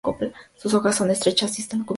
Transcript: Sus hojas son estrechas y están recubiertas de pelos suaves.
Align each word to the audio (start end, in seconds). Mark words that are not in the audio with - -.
Sus 0.55 0.73
hojas 0.73 0.95
son 0.95 1.11
estrechas 1.11 1.11
y 1.11 1.11
están 1.11 1.11
recubiertas 1.11 1.29
de 1.29 1.45
pelos 1.45 1.69
suaves. 1.69 1.89